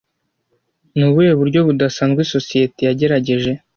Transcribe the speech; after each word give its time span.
Ni 0.95 1.03
ubuhe 1.09 1.31
buryo 1.39 1.59
budasanzwe 1.67 2.21
sosiyete 2.33 2.81
yagerageje 2.87 3.51